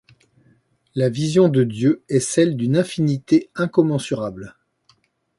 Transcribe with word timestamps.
La 0.95 1.09
vision 1.09 1.47
de 1.47 1.63
Dieu 1.63 2.03
est 2.09 2.19
celle 2.21 2.57
d’une 2.57 2.75
infinité 2.75 3.51
incommensurable. 3.53 4.55